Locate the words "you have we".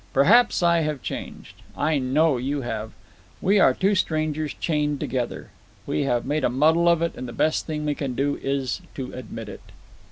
2.37-3.59